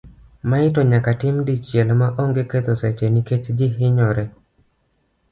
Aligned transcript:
Mae 0.51 0.69
to 0.75 0.83
nyaka 0.91 1.11
tim 1.23 1.35
dichiel 1.49 1.91
ma 1.99 2.07
onge 2.23 2.43
ketho 2.53 2.75
seche 2.83 3.11
nikech 3.17 3.49
ji 3.57 3.67
hinyore. 3.77 4.25